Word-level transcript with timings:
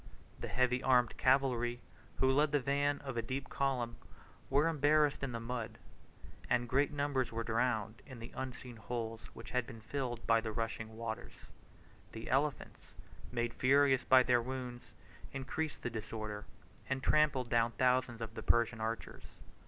The 0.39 0.47
heavy 0.47 0.81
armed 0.81 1.15
cavalry, 1.15 1.79
who 2.17 2.31
led 2.31 2.51
the 2.51 2.59
van 2.59 2.97
of 3.01 3.17
a 3.17 3.21
deep 3.21 3.49
column, 3.49 3.97
were 4.49 4.67
embarrassed 4.67 5.21
in 5.21 5.31
the 5.31 5.39
mud, 5.39 5.77
and 6.49 6.67
great 6.67 6.91
numbers 6.91 7.31
were 7.31 7.43
drowned 7.43 8.01
in 8.07 8.17
the 8.17 8.31
unseen 8.33 8.77
holes 8.77 9.21
which 9.35 9.51
had 9.51 9.67
been 9.67 9.81
filled 9.81 10.25
by 10.25 10.41
the 10.41 10.51
rushing 10.51 10.97
waters. 10.97 11.51
The 12.13 12.31
elephants, 12.31 12.95
made 13.31 13.53
furious 13.53 14.03
by 14.03 14.23
their 14.23 14.41
wounds, 14.41 14.85
increased 15.33 15.83
the 15.83 15.91
disorder, 15.91 16.45
and 16.89 17.03
trampled 17.03 17.51
down 17.51 17.73
thousands 17.73 18.21
of 18.21 18.33
the 18.33 18.41
Persian 18.41 18.81
archers. 18.81 19.21